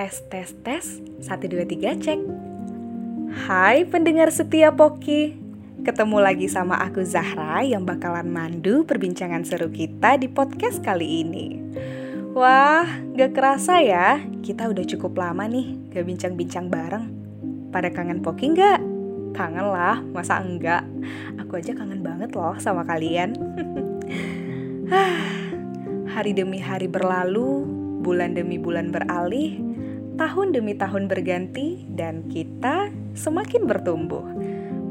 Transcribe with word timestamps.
Tes, 0.00 0.24
tes, 0.32 0.48
tes. 0.64 0.86
1, 1.28 1.28
2, 1.28 1.60
3, 1.76 2.00
cek. 2.00 2.20
Hai 3.44 3.84
pendengar 3.84 4.32
setia 4.32 4.72
Poki. 4.72 5.36
Ketemu 5.84 6.24
lagi 6.24 6.48
sama 6.48 6.80
aku 6.80 7.04
Zahra 7.04 7.60
yang 7.60 7.84
bakalan 7.84 8.32
mandu 8.32 8.88
perbincangan 8.88 9.44
seru 9.44 9.68
kita 9.68 10.16
di 10.16 10.32
podcast 10.32 10.80
kali 10.80 11.20
ini. 11.20 11.60
Wah, 12.32 12.88
gak 13.12 13.36
kerasa 13.36 13.84
ya, 13.84 14.24
kita 14.40 14.72
udah 14.72 14.88
cukup 14.88 15.20
lama 15.20 15.44
nih 15.44 15.76
gak 15.92 16.08
bincang-bincang 16.08 16.72
bareng. 16.72 17.04
Pada 17.68 17.92
kangen 17.92 18.24
Poki 18.24 18.56
nggak? 18.56 18.80
Kangen 19.36 19.68
lah, 19.68 20.00
masa 20.00 20.40
enggak? 20.40 20.80
Aku 21.44 21.60
aja 21.60 21.76
kangen 21.76 22.00
banget 22.00 22.32
loh 22.32 22.56
sama 22.56 22.88
kalian. 22.88 23.36
hari 26.16 26.32
demi 26.32 26.56
hari 26.56 26.88
berlalu, 26.88 27.68
bulan 28.00 28.32
demi 28.32 28.56
bulan 28.56 28.88
beralih, 28.88 29.69
tahun 30.20 30.52
demi 30.52 30.76
tahun 30.76 31.08
berganti, 31.08 31.88
dan 31.96 32.28
kita 32.28 32.92
semakin 33.16 33.64
bertumbuh. 33.64 34.28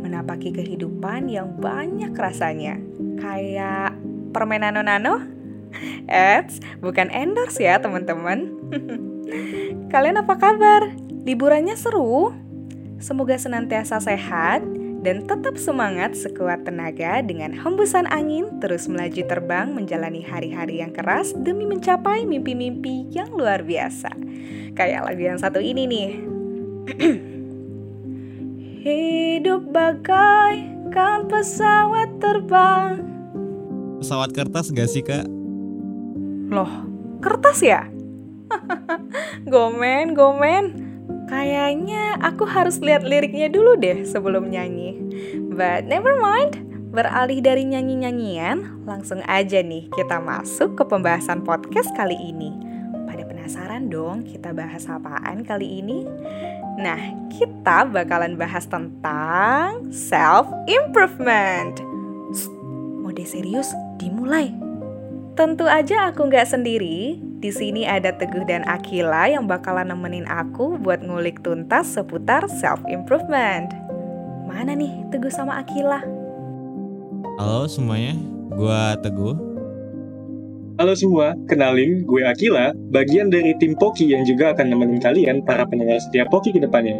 Menapaki 0.02 0.50
kehidupan 0.50 1.30
yang 1.30 1.54
banyak 1.62 2.10
rasanya. 2.18 2.82
Kayak 3.22 3.94
permen 4.34 4.66
nano-nano? 4.66 5.22
Eits, 6.10 6.58
bukan 6.82 7.14
endorse 7.14 7.62
ya 7.62 7.78
teman-teman. 7.78 8.50
Kalian 9.94 10.18
apa 10.18 10.34
kabar? 10.42 10.90
Liburannya 11.22 11.78
seru? 11.78 12.34
Semoga 12.98 13.38
senantiasa 13.38 14.02
sehat 14.02 14.66
dan 15.00 15.24
tetap 15.24 15.56
semangat 15.56 16.12
sekuat 16.12 16.68
tenaga 16.68 17.24
dengan 17.24 17.56
hembusan 17.56 18.04
angin 18.12 18.60
terus 18.60 18.92
melaju 18.92 19.24
terbang 19.24 19.72
menjalani 19.72 20.20
hari-hari 20.20 20.84
yang 20.84 20.92
keras 20.92 21.32
demi 21.40 21.64
mencapai 21.64 22.28
mimpi-mimpi 22.28 23.08
yang 23.08 23.32
luar 23.32 23.64
biasa. 23.64 24.12
Kayak 24.76 25.08
lagu 25.08 25.24
yang 25.24 25.40
satu 25.40 25.64
ini 25.64 25.84
nih. 25.88 26.10
Hidup 28.80 29.72
bagaikan 29.72 31.28
pesawat 31.28 32.20
terbang. 32.20 33.04
Pesawat 34.00 34.32
kertas 34.32 34.72
gak 34.72 34.88
sih 34.88 35.04
kak? 35.04 35.28
Loh, 36.50 36.88
kertas 37.20 37.60
ya? 37.60 37.88
gomen, 39.52 40.16
gomen. 40.16 40.89
Kayaknya 41.30 42.18
aku 42.26 42.50
harus 42.50 42.82
lihat 42.82 43.06
liriknya 43.06 43.54
dulu 43.54 43.78
deh 43.78 44.02
sebelum 44.02 44.50
nyanyi. 44.50 44.98
But 45.54 45.86
never 45.86 46.18
mind, 46.18 46.58
beralih 46.90 47.38
dari 47.38 47.70
nyanyi-nyanyian, 47.70 48.82
langsung 48.90 49.22
aja 49.30 49.62
nih 49.62 49.94
kita 49.94 50.18
masuk 50.18 50.74
ke 50.74 50.84
pembahasan 50.90 51.46
podcast 51.46 51.94
kali 51.94 52.18
ini. 52.18 52.50
Pada 53.06 53.30
penasaran 53.30 53.94
dong 53.94 54.26
kita 54.26 54.58
bahas 54.58 54.90
apaan 54.90 55.46
kali 55.46 55.86
ini? 55.86 56.02
Nah, 56.82 57.30
kita 57.30 57.86
bakalan 57.86 58.34
bahas 58.34 58.66
tentang 58.66 59.94
self-improvement. 59.94 61.78
Mode 63.06 63.26
serius 63.30 63.70
dimulai. 64.02 64.50
Tentu 65.38 65.70
aja 65.70 66.10
aku 66.10 66.26
nggak 66.26 66.50
sendiri, 66.50 67.22
di 67.40 67.56
sini 67.56 67.88
ada 67.88 68.12
Teguh 68.12 68.44
dan 68.44 68.68
Akila 68.68 69.32
yang 69.32 69.48
bakalan 69.48 69.88
nemenin 69.88 70.28
aku 70.28 70.76
buat 70.76 71.00
ngulik 71.00 71.40
tuntas 71.40 71.88
seputar 71.96 72.44
self-improvement. 72.52 73.72
Mana 74.44 74.76
nih 74.76 75.08
Teguh 75.08 75.32
sama 75.32 75.64
Akila? 75.64 76.04
Halo 77.40 77.64
semuanya, 77.72 78.20
gue 78.52 78.82
Teguh. 79.00 79.36
Halo 80.80 80.96
semua, 80.96 81.36
kenalin 81.48 82.04
gue 82.04 82.22
Akila, 82.28 82.76
bagian 82.92 83.32
dari 83.32 83.56
tim 83.60 83.72
Poki 83.76 84.12
yang 84.12 84.28
juga 84.28 84.52
akan 84.52 84.76
nemenin 84.76 85.00
kalian 85.00 85.40
para 85.44 85.64
pendengar 85.64 86.00
setiap 86.04 86.28
Poki 86.28 86.52
ke 86.52 86.60
depannya. 86.60 87.00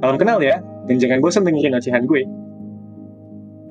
Salam 0.00 0.16
kenal 0.16 0.40
ya, 0.40 0.64
dan 0.88 0.96
jangan 0.96 1.20
bosan 1.20 1.44
dengerin 1.44 1.76
ocehan 1.76 2.04
gue. 2.08 2.24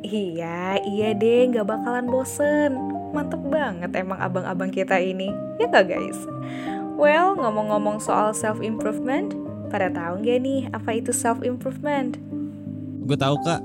Iya, 0.05 0.77
iya 0.85 1.09
deh, 1.17 1.49
gak 1.53 1.65
bakalan 1.65 2.05
bosen 2.05 3.02
mantep 3.13 3.39
banget 3.45 3.93
emang 3.93 4.17
abang-abang 4.17 4.73
kita 4.73 4.97
ini, 4.97 5.29
ya 5.61 5.69
gak 5.69 5.93
guys? 5.93 6.19
Well, 6.97 7.37
ngomong-ngomong 7.37 8.01
soal 8.01 8.33
self-improvement, 8.33 9.37
pada 9.69 9.93
tahu 9.93 10.25
gak 10.25 10.41
nih 10.41 10.69
apa 10.73 10.97
itu 10.97 11.13
self-improvement? 11.13 12.17
Gue 13.05 13.17
tahu 13.17 13.37
kak. 13.45 13.61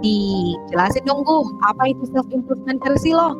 Di, 0.00 0.16
jelasin 0.72 1.04
dong 1.04 1.20
gue, 1.22 1.40
apa 1.68 1.92
itu 1.92 2.08
self-improvement 2.08 2.80
versi 2.80 3.12
lo? 3.12 3.36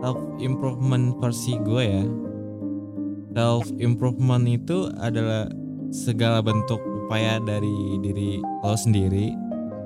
Self-improvement 0.00 1.20
versi 1.20 1.60
gue 1.60 1.82
ya. 1.84 2.04
Self-improvement 3.36 4.44
itu 4.48 4.88
adalah 4.96 5.46
segala 5.92 6.40
bentuk 6.40 6.80
upaya 7.04 7.42
dari 7.42 7.98
diri 8.00 8.38
lo 8.62 8.78
sendiri 8.78 9.34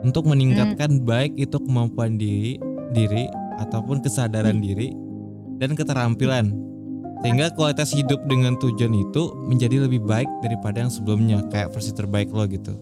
untuk 0.04 0.28
meningkatkan 0.28 1.00
hmm. 1.00 1.08
baik 1.08 1.32
itu 1.40 1.56
kemampuan 1.56 2.20
diri 2.20 2.60
diri 2.94 3.26
ataupun 3.58 4.00
kesadaran 4.00 4.62
diri 4.62 4.94
dan 5.58 5.74
keterampilan. 5.74 6.54
Sehingga 7.24 7.48
kualitas 7.56 7.90
hidup 7.96 8.20
dengan 8.28 8.54
tujuan 8.60 8.92
itu 8.92 9.32
menjadi 9.48 9.88
lebih 9.88 10.04
baik 10.04 10.28
daripada 10.44 10.84
yang 10.84 10.92
sebelumnya 10.92 11.40
kayak 11.48 11.72
versi 11.72 11.90
terbaik 11.96 12.28
lo 12.30 12.44
gitu. 12.44 12.76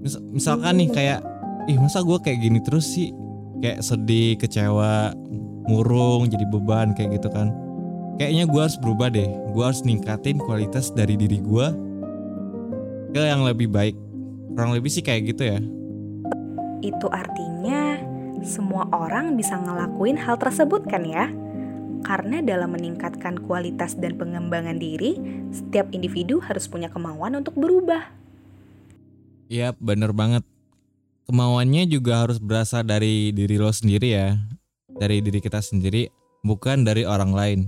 Mis 0.00 0.16
misalkan 0.32 0.80
nih 0.80 0.88
kayak 0.88 1.20
ih 1.68 1.76
masa 1.76 2.00
gue 2.00 2.16
kayak 2.16 2.38
gini 2.40 2.58
terus 2.64 2.88
sih? 2.88 3.12
Kayak 3.60 3.84
sedih 3.84 4.40
kecewa 4.40 5.12
murung 5.68 6.32
jadi 6.32 6.48
beban 6.48 6.96
kayak 6.96 7.20
gitu 7.20 7.28
kan. 7.28 7.52
Kayaknya 8.16 8.44
gue 8.48 8.60
harus 8.62 8.78
berubah 8.80 9.12
deh. 9.12 9.28
Gue 9.52 9.62
harus 9.62 9.84
ningkatin 9.84 10.40
kualitas 10.40 10.88
dari 10.90 11.20
diri 11.20 11.38
gue 11.38 11.66
ke 13.12 13.20
yang 13.20 13.44
lebih 13.44 13.68
baik. 13.68 13.94
Kurang 14.56 14.72
lebih 14.72 14.88
sih 14.88 15.04
kayak 15.04 15.34
gitu 15.34 15.44
ya. 15.44 15.60
Itu 16.80 17.06
artinya 17.12 17.97
semua 18.46 18.86
orang 18.94 19.34
bisa 19.34 19.58
ngelakuin 19.58 20.18
hal 20.18 20.38
tersebut 20.38 20.86
kan 20.86 21.02
ya? 21.02 21.30
Karena 22.06 22.38
dalam 22.40 22.72
meningkatkan 22.78 23.42
kualitas 23.42 23.98
dan 23.98 24.14
pengembangan 24.14 24.78
diri, 24.78 25.18
setiap 25.50 25.90
individu 25.90 26.38
harus 26.38 26.70
punya 26.70 26.86
kemauan 26.86 27.34
untuk 27.34 27.58
berubah. 27.58 28.14
Iya, 29.50 29.74
bener 29.82 30.14
banget. 30.14 30.46
Kemauannya 31.26 31.84
juga 31.90 32.24
harus 32.24 32.38
berasal 32.40 32.86
dari 32.86 33.34
diri 33.34 33.58
lo 33.58 33.68
sendiri 33.74 34.08
ya. 34.14 34.38
Dari 34.88 35.20
diri 35.20 35.42
kita 35.42 35.60
sendiri, 35.60 36.08
bukan 36.46 36.86
dari 36.86 37.04
orang 37.04 37.32
lain. 37.34 37.60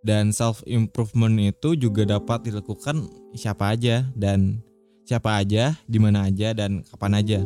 Dan 0.00 0.32
self 0.32 0.64
improvement 0.64 1.36
itu 1.36 1.76
juga 1.76 2.08
dapat 2.08 2.48
dilakukan 2.48 3.04
siapa 3.36 3.76
aja 3.76 4.08
dan 4.16 4.64
siapa 5.04 5.42
aja, 5.44 5.76
di 5.84 5.98
mana 6.00 6.24
aja 6.30 6.56
dan 6.56 6.80
kapan 6.88 7.12
aja 7.20 7.40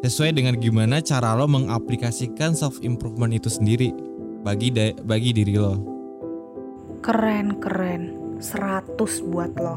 sesuai 0.00 0.32
dengan 0.32 0.56
gimana 0.56 1.04
cara 1.04 1.36
lo 1.36 1.44
mengaplikasikan 1.44 2.56
self 2.56 2.80
improvement 2.80 3.36
itu 3.36 3.52
sendiri 3.52 3.92
bagi 4.40 4.72
bagi 5.04 5.30
diri 5.36 5.54
lo. 5.60 5.74
Keren 7.04 7.60
keren, 7.60 8.36
100 8.40 8.96
buat 9.28 9.52
lo. 9.60 9.76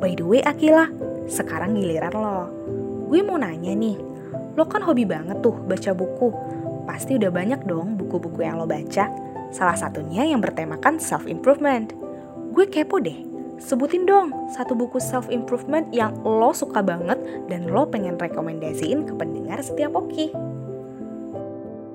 By 0.00 0.16
the 0.16 0.24
way 0.24 0.40
Akila, 0.44 0.88
sekarang 1.28 1.76
giliran 1.76 2.16
lo. 2.16 2.48
Gue 3.08 3.20
mau 3.20 3.36
nanya 3.36 3.72
nih, 3.76 3.96
lo 4.56 4.64
kan 4.64 4.80
hobi 4.80 5.04
banget 5.04 5.40
tuh 5.44 5.56
baca 5.64 5.92
buku. 5.92 6.28
Pasti 6.84 7.16
udah 7.16 7.32
banyak 7.32 7.64
dong 7.64 7.96
buku-buku 8.00 8.44
yang 8.44 8.60
lo 8.60 8.68
baca. 8.68 9.08
Salah 9.52 9.76
satunya 9.76 10.24
yang 10.24 10.40
bertemakan 10.40 10.96
self 10.96 11.28
improvement. 11.28 11.92
Gue 12.52 12.68
kepo 12.68 13.00
deh, 13.00 13.16
Sebutin 13.58 14.02
dong 14.04 14.34
satu 14.50 14.74
buku 14.74 14.98
self 14.98 15.30
improvement 15.30 15.86
yang 15.94 16.14
lo 16.26 16.50
suka 16.50 16.82
banget 16.82 17.16
dan 17.46 17.70
lo 17.70 17.86
pengen 17.86 18.18
rekomendasiin 18.18 19.06
ke 19.06 19.12
pendengar 19.14 19.62
setiap 19.62 19.94
Oki. 19.94 20.34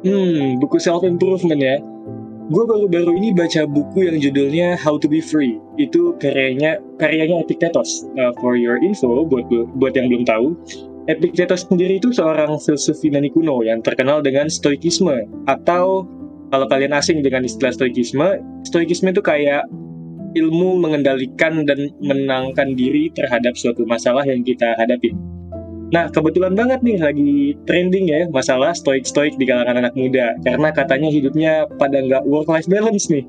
Hmm, 0.08 0.56
buku 0.64 0.80
self 0.80 1.04
improvement 1.04 1.60
ya. 1.60 1.78
Gue 2.50 2.66
baru-baru 2.66 3.14
ini 3.22 3.30
baca 3.30 3.70
buku 3.70 4.10
yang 4.10 4.18
judulnya 4.18 4.74
How 4.74 4.98
to 4.98 5.06
Be 5.06 5.22
Free. 5.22 5.62
Itu 5.78 6.18
karyanya 6.18 6.82
karyanya 6.98 7.46
Epictetus. 7.46 8.10
Uh, 8.18 8.34
for 8.42 8.58
your 8.58 8.82
info, 8.82 9.22
buat 9.28 9.46
buat 9.78 9.94
yang 9.94 10.10
belum 10.10 10.26
tahu, 10.26 10.58
Epictetus 11.06 11.70
sendiri 11.70 12.02
itu 12.02 12.10
seorang 12.10 12.58
filsuf 12.58 13.02
Yunani 13.06 13.30
kuno 13.30 13.62
yang 13.62 13.86
terkenal 13.86 14.26
dengan 14.26 14.50
stoikisme 14.50 15.30
atau 15.46 16.10
kalau 16.50 16.66
kalian 16.66 16.94
asing 16.98 17.22
dengan 17.22 17.46
istilah 17.46 17.70
stoikisme, 17.70 18.42
stoikisme 18.66 19.14
itu 19.14 19.22
kayak 19.22 19.70
ilmu 20.36 20.82
mengendalikan 20.82 21.66
dan 21.66 21.90
menangkan 22.02 22.78
diri 22.78 23.10
terhadap 23.14 23.58
suatu 23.58 23.86
masalah 23.86 24.26
yang 24.26 24.46
kita 24.46 24.76
hadapi. 24.78 25.14
Nah, 25.90 26.06
kebetulan 26.14 26.54
banget 26.54 26.86
nih 26.86 27.02
lagi 27.02 27.58
trending 27.66 28.14
ya 28.14 28.30
masalah 28.30 28.78
stoik-stoik 28.78 29.34
di 29.42 29.46
kalangan 29.50 29.82
anak 29.82 29.94
muda. 29.98 30.38
Karena 30.46 30.70
katanya 30.70 31.10
hidupnya 31.10 31.66
pada 31.82 31.98
nggak 31.98 32.30
work-life 32.30 32.70
balance 32.70 33.10
nih. 33.10 33.26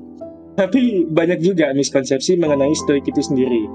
Tapi 0.61 1.09
banyak 1.09 1.41
juga 1.41 1.73
miskonsepsi 1.73 2.37
mengenai 2.37 2.75
stoik 2.85 3.01
itu 3.09 3.17
sendiri. 3.17 3.65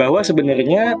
Bahwa 0.00 0.24
sebenarnya 0.24 0.96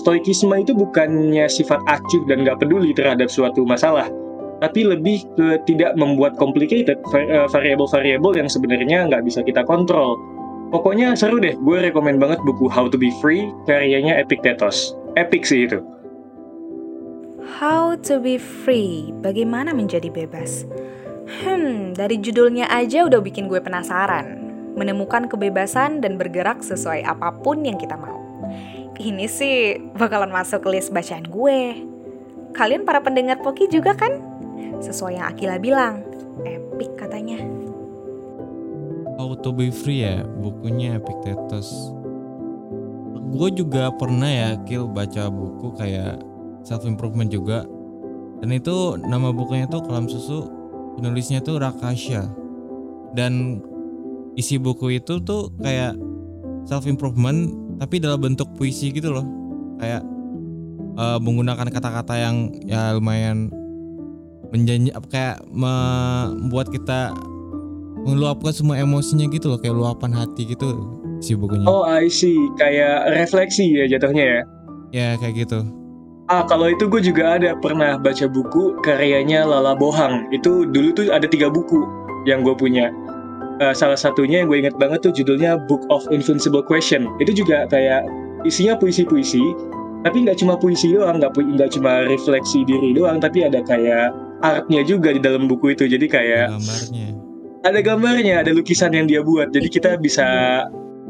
stoikisme 0.00 0.56
itu 0.56 0.72
bukannya 0.72 1.44
sifat 1.44 1.84
acuh 1.84 2.24
dan 2.24 2.40
nggak 2.40 2.64
peduli 2.64 2.96
terhadap 2.96 3.28
suatu 3.28 3.60
masalah. 3.68 4.08
Tapi 4.56 4.88
lebih 4.88 5.28
ke 5.36 5.60
tidak 5.68 5.92
membuat 6.00 6.40
complicated 6.40 6.96
eh, 7.12 7.44
variable-variable 7.52 8.32
yang 8.32 8.48
sebenarnya 8.48 9.04
nggak 9.12 9.28
bisa 9.28 9.44
kita 9.44 9.60
kontrol 9.68 10.16
Pokoknya 10.74 11.14
seru 11.14 11.38
deh, 11.38 11.54
gue 11.54 11.76
rekomen 11.78 12.18
banget 12.18 12.42
buku 12.42 12.66
How 12.66 12.90
to 12.90 12.98
be 12.98 13.14
Free 13.22 13.50
karyanya 13.70 14.18
Epictetus. 14.18 14.98
Epic 15.14 15.46
sih 15.48 15.64
itu. 15.64 15.80
How 17.56 17.96
to 18.04 18.20
be 18.20 18.36
free, 18.36 19.16
bagaimana 19.24 19.72
menjadi 19.72 20.12
bebas? 20.12 20.68
Hmm, 21.40 21.96
dari 21.96 22.20
judulnya 22.20 22.68
aja 22.68 23.08
udah 23.08 23.24
bikin 23.24 23.48
gue 23.48 23.64
penasaran. 23.64 24.44
Menemukan 24.76 25.24
kebebasan 25.24 26.04
dan 26.04 26.20
bergerak 26.20 26.60
sesuai 26.60 27.08
apa 27.08 27.32
pun 27.40 27.64
yang 27.64 27.80
kita 27.80 27.96
mau. 27.96 28.20
Ini 29.00 29.24
sih 29.24 29.80
bakalan 29.96 30.28
masuk 30.28 30.68
list 30.68 30.92
bacaan 30.92 31.24
gue. 31.24 31.80
Kalian 32.52 32.84
para 32.84 33.00
pendengar 33.00 33.40
Poki 33.40 33.72
juga 33.72 33.96
kan? 33.96 34.20
Sesuai 34.84 35.16
yang 35.16 35.32
Akila 35.32 35.56
bilang, 35.56 36.04
epic 36.44 36.92
katanya. 37.00 37.55
How 39.36 39.44
to 39.44 39.52
be 39.52 39.68
free 39.68 40.00
ya 40.00 40.24
bukunya 40.24 40.96
Epictetus 40.96 41.92
gue 43.36 43.50
juga 43.52 43.92
pernah 43.92 44.26
ya 44.32 44.50
Kil 44.64 44.88
baca 44.88 45.28
buku 45.28 45.76
kayak 45.76 46.24
self 46.64 46.88
improvement 46.88 47.28
juga. 47.28 47.68
Dan 48.40 48.52
itu 48.52 48.96
nama 49.00 49.32
bukunya 49.32 49.68
tuh 49.68 49.84
Kelam 49.84 50.08
Susu 50.08 50.48
penulisnya 50.96 51.44
tuh 51.44 51.60
Rakasha. 51.60 52.32
Dan 53.12 53.60
isi 54.36 54.56
buku 54.56 55.00
itu 55.00 55.20
tuh 55.20 55.52
kayak 55.60 55.96
self 56.64 56.88
improvement 56.88 57.52
tapi 57.76 58.00
dalam 58.00 58.24
bentuk 58.24 58.48
puisi 58.56 58.88
gitu 58.88 59.12
loh. 59.12 59.26
Kayak 59.76 60.02
uh, 60.96 61.20
menggunakan 61.20 61.68
kata-kata 61.68 62.14
yang 62.16 62.36
ya 62.64 62.96
lumayan 62.96 63.52
menjanji 64.48 64.94
kayak 65.12 65.44
membuat 65.52 66.72
kita 66.72 67.12
meluapkan 68.06 68.54
semua 68.54 68.78
emosinya 68.78 69.26
gitu 69.26 69.50
loh 69.50 69.58
kayak 69.58 69.74
luapan 69.74 70.14
hati 70.14 70.46
gitu 70.46 70.78
si 71.18 71.34
bukunya 71.34 71.66
Oh, 71.66 71.82
I 71.82 72.06
see. 72.06 72.36
Kayak 72.54 73.10
refleksi 73.12 73.66
ya 73.74 73.84
jatuhnya 73.88 74.24
ya. 74.24 74.40
ya 74.92 75.08
kayak 75.18 75.44
gitu 75.44 75.60
Ah, 76.26 76.42
kalau 76.42 76.66
itu 76.66 76.90
gue 76.90 76.98
juga 77.00 77.38
ada 77.38 77.54
pernah 77.54 77.94
baca 77.94 78.26
buku 78.26 78.74
karyanya 78.82 79.46
Lala 79.46 79.78
Bohang. 79.78 80.26
Itu 80.34 80.66
dulu 80.66 80.90
tuh 80.90 81.14
ada 81.14 81.22
tiga 81.22 81.46
buku 81.46 81.86
yang 82.26 82.42
gue 82.42 82.50
punya. 82.50 82.90
Eh, 83.62 83.70
salah 83.70 83.94
satunya 83.94 84.42
yang 84.42 84.50
gue 84.50 84.58
inget 84.58 84.74
banget 84.74 85.06
tuh 85.06 85.14
judulnya 85.14 85.54
Book 85.70 85.86
of 85.86 86.02
Invincible 86.10 86.66
Question. 86.66 87.06
Itu 87.22 87.30
juga 87.30 87.70
kayak 87.70 88.10
isinya 88.42 88.74
puisi-puisi, 88.74 89.38
tapi 90.02 90.26
nggak 90.26 90.42
cuma 90.42 90.58
puisi 90.58 90.90
doang, 90.92 91.22
nggak 91.22 91.30
pu- 91.30 91.46
nggak 91.46 91.70
cuma 91.72 92.04
refleksi 92.04 92.66
diri 92.66 92.90
doang, 92.90 93.22
tapi 93.22 93.46
ada 93.46 93.62
kayak 93.62 94.10
artnya 94.42 94.82
juga 94.82 95.14
di 95.14 95.22
dalam 95.22 95.46
buku 95.46 95.72
itu. 95.72 95.86
Jadi 95.86 96.04
kayak 96.04 96.52
gambarnya 96.52 97.15
ada 97.66 97.80
gambarnya, 97.80 98.40
ada 98.40 98.50
lukisan 98.50 98.90
yang 98.90 99.04
dia 99.04 99.20
buat. 99.20 99.50
Jadi 99.50 99.66
kita 99.68 99.96
bisa 99.96 100.26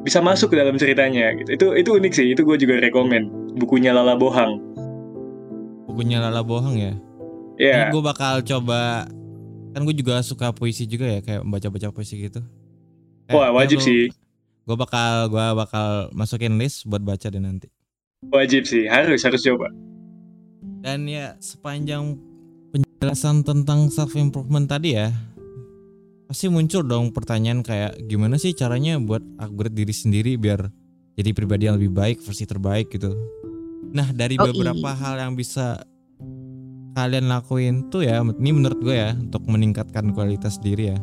bisa 0.01 0.19
masuk 0.19 0.51
ke 0.51 0.57
dalam 0.57 0.75
ceritanya 0.75 1.35
gitu. 1.35 1.51
Itu 1.51 1.67
itu 1.75 1.91
unik 1.93 2.13
sih. 2.13 2.27
Itu 2.31 2.43
gue 2.43 2.57
juga 2.57 2.79
rekomen 2.79 3.29
bukunya 3.55 3.91
Lala 3.91 4.15
Bohang. 4.15 4.61
bukunya 5.87 6.21
Lala 6.21 6.41
Bohang 6.41 6.77
ya 6.77 6.93
Ya. 7.57 7.89
gue 7.89 8.03
bakal 8.05 8.45
coba 8.45 9.09
kan 9.73 9.81
gue 9.81 9.97
juga 9.97 10.21
suka 10.21 10.53
puisi 10.53 10.85
juga 10.85 11.09
ya 11.09 11.21
kayak 11.21 11.41
baca-baca 11.43 11.89
puisi 11.89 12.21
gitu 12.21 12.45
Wah, 13.27 13.49
wajib 13.51 13.81
sih. 13.81 14.13
gue 14.63 14.77
bakal 14.77 15.27
gue 15.27 15.47
bakal 15.57 15.89
masukin 16.13 16.61
list 16.61 16.85
buat 16.85 17.01
baca 17.01 17.25
deh 17.27 17.41
nanti 17.41 17.73
Wajib 18.29 18.65
sih, 18.65 18.85
harus 18.85 19.25
harus 19.25 19.41
coba. 19.41 19.73
dan 20.79 21.09
ya 21.09 21.33
sepanjang 21.39 22.21
penjelasan 22.71 23.41
tentang 23.41 23.89
self 23.89 24.13
improvement 24.15 24.69
tadi 24.69 24.95
ya 24.95 25.17
pasti 26.27 26.47
muncul 26.47 26.83
dong 26.83 27.11
pertanyaan 27.11 27.63
kayak 27.63 28.03
gimana 28.05 28.35
sih 28.35 28.51
caranya 28.51 28.99
buat 28.99 29.23
upgrade 29.39 29.75
diri 29.75 29.95
sendiri 29.95 30.35
biar 30.35 30.67
jadi 31.15 31.31
pribadi 31.33 31.65
yang 31.65 31.79
lebih 31.79 31.93
baik 31.93 32.19
versi 32.19 32.45
terbaik 32.45 32.91
gitu 32.91 33.15
nah 33.89 34.11
dari 34.11 34.35
Oh, 34.37 34.45
beberapa 34.45 34.91
iya. 34.91 34.99
hal 34.99 35.15
yang 35.17 35.33
bisa 35.33 35.87
kalian 36.93 37.29
lakuin 37.29 37.87
tuh 37.89 38.03
ya 38.03 38.21
ini 38.25 38.51
menurut 38.51 38.81
gue 38.81 38.93
ya 38.93 39.15
untuk 39.15 39.47
meningkatkan 39.47 40.11
kualitas 40.11 40.59
diri 40.59 40.93
ya 40.93 40.99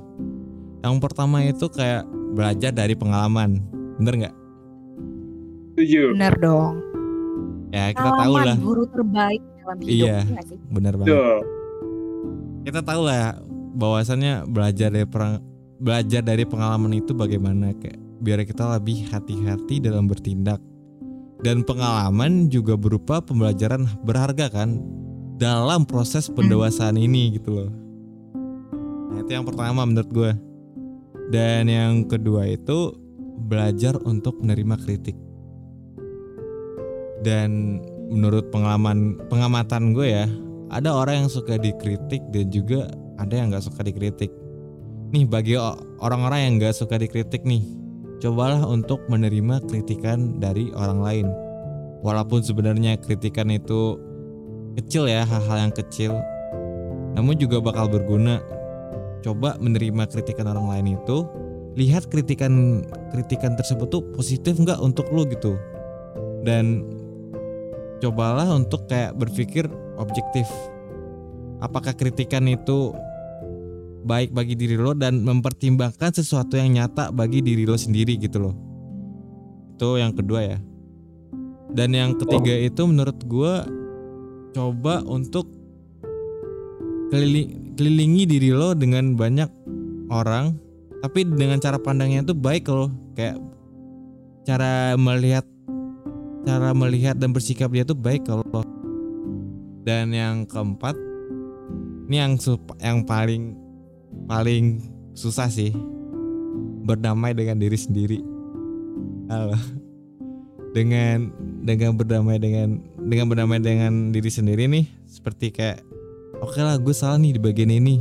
yang 0.81 0.99
pertama 0.99 1.39
itu 1.39 1.69
kayak 1.69 2.03
belajar 2.33 2.69
dari 2.69 2.93
pengalaman 2.93 3.63
bener 3.97 4.15
nggak 4.19 4.35
Setuju. 5.73 6.13
Bener 6.13 6.33
dong. 6.37 6.73
ya 7.73 7.89
kita 7.89 8.09
tahu 8.13 8.33
lah 8.37 8.53
guru 8.53 8.85
terbaik 8.85 9.41
dalam 9.57 9.77
hidup. 9.81 9.89
Iya. 9.89 10.17
bener 10.69 10.93
banget 10.93 11.09
Tuh. 11.09 11.39
kita 12.61 12.79
tahu 12.83 13.01
lah 13.01 13.41
bahwasannya 13.73 14.45
belajar 14.47 14.93
dari 14.93 15.09
perang 15.09 15.41
belajar 15.83 16.23
dari 16.23 16.47
pengalaman 16.47 16.95
itu 16.95 17.11
bagaimana 17.11 17.75
kayak 17.75 17.99
biar 18.23 18.39
kita 18.47 18.63
lebih 18.79 19.09
hati-hati 19.11 19.83
dalam 19.83 20.07
bertindak. 20.07 20.61
Dan 21.43 21.67
pengalaman 21.67 22.47
juga 22.47 22.79
berupa 22.79 23.19
pembelajaran 23.19 23.83
berharga 24.07 24.47
kan 24.47 24.79
dalam 25.35 25.83
proses 25.83 26.31
pendewasaan 26.31 26.95
ini 26.95 27.35
gitu 27.35 27.51
loh. 27.51 27.71
Nah 29.11 29.19
itu 29.19 29.31
yang 29.35 29.43
pertama 29.43 29.83
menurut 29.83 30.07
gue 30.07 30.31
dan 31.35 31.67
yang 31.67 32.07
kedua 32.07 32.47
itu 32.47 32.95
belajar 33.51 33.99
untuk 34.07 34.39
menerima 34.39 34.79
kritik. 34.87 35.19
Dan 37.27 37.83
menurut 38.07 38.47
pengalaman 38.47 39.19
pengamatan 39.27 39.91
gue 39.91 40.07
ya 40.15 40.25
ada 40.71 40.95
orang 40.95 41.27
yang 41.27 41.29
suka 41.29 41.59
dikritik 41.59 42.23
dan 42.31 42.47
juga 42.55 42.87
ada 43.17 43.33
yang 43.33 43.53
nggak 43.53 43.65
suka 43.65 43.85
dikritik. 43.85 44.31
Nih 45.13 45.29
bagi 45.29 45.53
orang-orang 46.01 46.39
yang 46.49 46.53
nggak 46.57 46.73
suka 46.73 46.97
dikritik 46.97 47.45
nih, 47.45 47.61
cobalah 48.17 48.65
untuk 48.65 49.05
menerima 49.11 49.61
kritikan 49.69 50.41
dari 50.41 50.73
orang 50.73 50.99
lain. 51.03 51.27
Walaupun 52.01 52.41
sebenarnya 52.41 52.97
kritikan 52.99 53.53
itu 53.53 53.95
kecil 54.75 55.05
ya, 55.05 55.23
hal-hal 55.23 55.69
yang 55.69 55.73
kecil, 55.73 56.17
namun 57.13 57.37
juga 57.37 57.61
bakal 57.61 57.87
berguna. 57.87 58.41
Coba 59.23 59.55
menerima 59.61 60.09
kritikan 60.11 60.49
orang 60.49 60.67
lain 60.67 60.99
itu, 60.99 61.23
lihat 61.79 62.09
kritikan 62.11 62.83
kritikan 63.13 63.55
tersebut 63.55 63.87
tuh 63.87 64.03
positif 64.17 64.57
nggak 64.59 64.81
untuk 64.81 65.07
lu 65.13 65.23
gitu. 65.29 65.55
Dan 66.43 66.83
cobalah 68.03 68.51
untuk 68.51 68.83
kayak 68.91 69.15
berpikir 69.15 69.69
objektif. 69.95 70.49
Apakah 71.63 71.95
kritikan 71.95 72.43
itu 72.51 72.91
baik 74.03 74.35
bagi 74.35 74.59
diri 74.59 74.75
lo 74.75 74.91
dan 74.91 75.23
mempertimbangkan 75.23 76.11
sesuatu 76.11 76.59
yang 76.59 76.75
nyata 76.75 77.15
bagi 77.15 77.39
diri 77.39 77.63
lo 77.63 77.79
sendiri 77.79 78.19
gitu 78.19 78.43
loh. 78.43 78.55
Itu 79.79 79.95
yang 79.95 80.11
kedua 80.11 80.43
ya. 80.43 80.57
Dan 81.71 81.95
yang 81.95 82.19
ketiga 82.19 82.53
itu 82.53 82.83
menurut 82.83 83.17
gua 83.25 83.63
coba 84.53 85.01
untuk 85.07 85.49
kelili- 87.09 87.73
kelilingi 87.79 88.29
diri 88.29 88.51
lo 88.53 88.77
dengan 88.77 89.17
banyak 89.17 89.49
orang 90.13 90.53
tapi 91.01 91.25
dengan 91.25 91.59
cara 91.59 91.81
pandangnya 91.81 92.23
itu 92.23 92.37
baik 92.37 92.69
loh 92.69 92.87
kayak 93.17 93.41
cara 94.47 94.95
melihat 94.95 95.43
cara 96.47 96.71
melihat 96.71 97.17
dan 97.17 97.33
bersikap 97.33 97.73
dia 97.73 97.83
tuh 97.83 97.97
baik 97.97 98.23
kalau 98.23 98.45
dan 99.83 100.15
yang 100.15 100.47
keempat 100.47 100.95
ini 102.13 102.21
yang 102.21 102.37
yang 102.77 103.01
paling 103.09 103.57
paling 104.29 104.85
susah 105.17 105.49
sih. 105.49 105.73
Berdamai 106.85 107.33
dengan 107.33 107.57
diri 107.57 107.73
sendiri. 107.73 108.21
Halo. 109.33 109.57
Dengan 110.77 111.33
dengan 111.65 111.97
berdamai 111.97 112.37
dengan 112.37 112.85
dengan 113.01 113.33
berdamai 113.33 113.57
dengan 113.57 114.13
diri 114.13 114.29
sendiri 114.29 114.69
nih 114.69 114.85
seperti 115.09 115.49
kayak 115.49 115.81
oke 116.37 116.53
lah 116.61 116.77
gue 116.77 116.93
salah 116.93 117.17
nih 117.17 117.33
di 117.33 117.41
bagian 117.41 117.73
ini. 117.73 117.97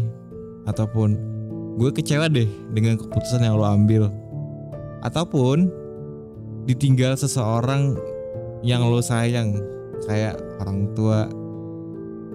Ataupun 0.69 1.17
gue 1.81 1.89
kecewa 1.97 2.29
deh 2.29 2.53
dengan 2.77 3.01
keputusan 3.01 3.49
yang 3.49 3.57
lo 3.57 3.65
ambil. 3.65 4.13
Ataupun 5.01 5.73
ditinggal 6.69 7.17
seseorang 7.17 7.97
yang 8.61 8.85
lo 8.85 9.01
sayang 9.01 9.57
kayak 10.05 10.37
orang 10.61 10.93
tua 10.93 11.33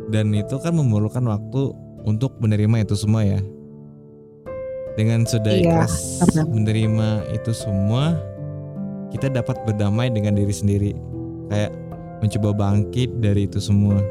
dan 0.08 0.32
itu 0.32 0.56
kan 0.60 0.74
memerlukan 0.74 1.24
waktu 1.28 1.72
untuk 2.04 2.40
menerima 2.40 2.88
itu 2.88 2.96
semua 2.96 3.24
ya. 3.24 3.42
Dengan 4.98 5.30
sudah 5.30 5.54
Iya, 5.54 5.86
ikhlas 5.86 5.94
benar. 6.26 6.46
menerima 6.50 7.10
itu 7.30 7.52
semua 7.54 8.18
kita 9.14 9.30
dapat 9.30 9.62
berdamai 9.64 10.10
dengan 10.10 10.34
diri 10.34 10.50
sendiri. 10.50 10.92
Kayak 11.48 11.72
mencoba 12.20 12.50
bangkit 12.58 13.22
dari 13.22 13.46
itu 13.46 13.62
semua. 13.62 14.02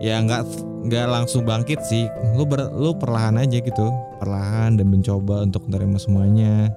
Ya 0.00 0.16
nggak 0.20 0.48
nggak 0.88 1.06
langsung 1.12 1.44
bangkit 1.44 1.84
sih. 1.84 2.08
Lu 2.34 2.48
ber, 2.48 2.72
lu 2.72 2.96
perlahan 2.96 3.36
aja 3.36 3.60
gitu. 3.60 3.92
Perlahan 4.16 4.80
dan 4.80 4.88
mencoba 4.88 5.44
untuk 5.44 5.68
menerima 5.68 5.98
semuanya. 6.00 6.72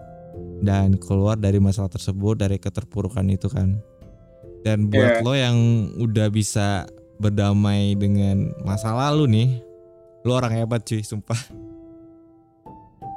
Dan 0.60 1.00
keluar 1.00 1.40
dari 1.40 1.56
masalah 1.56 1.88
tersebut 1.88 2.36
dari 2.36 2.60
keterpurukan 2.60 3.24
itu 3.32 3.48
kan. 3.48 3.80
Dan 4.60 4.92
buat 4.92 5.24
Iya. 5.24 5.24
lo 5.24 5.34
yang 5.40 5.58
udah 5.96 6.28
bisa 6.28 6.84
berdamai 7.20 7.94
dengan 8.00 8.56
masa 8.64 8.96
lalu 8.96 9.28
nih 9.28 9.50
lo 10.24 10.40
orang 10.40 10.56
hebat 10.56 10.82
cuy 10.88 11.04
sumpah 11.04 11.38